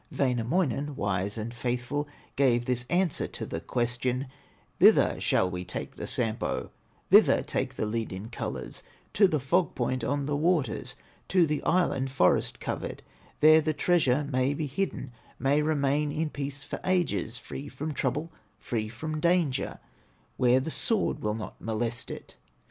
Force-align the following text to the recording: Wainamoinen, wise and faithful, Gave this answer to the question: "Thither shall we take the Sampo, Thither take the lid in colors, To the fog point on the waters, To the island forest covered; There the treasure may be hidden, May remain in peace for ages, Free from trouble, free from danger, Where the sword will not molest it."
Wainamoinen, 0.11 0.95
wise 0.95 1.37
and 1.37 1.53
faithful, 1.53 2.07
Gave 2.35 2.65
this 2.65 2.85
answer 2.89 3.27
to 3.27 3.45
the 3.45 3.61
question: 3.61 4.25
"Thither 4.79 5.21
shall 5.21 5.47
we 5.47 5.63
take 5.63 5.95
the 5.95 6.07
Sampo, 6.07 6.71
Thither 7.11 7.43
take 7.43 7.75
the 7.75 7.85
lid 7.85 8.11
in 8.11 8.29
colors, 8.31 8.81
To 9.13 9.27
the 9.27 9.39
fog 9.39 9.75
point 9.75 10.03
on 10.03 10.25
the 10.25 10.35
waters, 10.35 10.95
To 11.27 11.45
the 11.45 11.61
island 11.61 12.09
forest 12.09 12.59
covered; 12.59 13.03
There 13.41 13.61
the 13.61 13.75
treasure 13.75 14.23
may 14.27 14.55
be 14.55 14.65
hidden, 14.65 15.11
May 15.37 15.61
remain 15.61 16.11
in 16.11 16.31
peace 16.31 16.63
for 16.63 16.79
ages, 16.83 17.37
Free 17.37 17.69
from 17.69 17.93
trouble, 17.93 18.31
free 18.57 18.89
from 18.89 19.19
danger, 19.19 19.77
Where 20.35 20.59
the 20.59 20.71
sword 20.71 21.19
will 21.19 21.35
not 21.35 21.61
molest 21.61 22.09
it." 22.09 22.37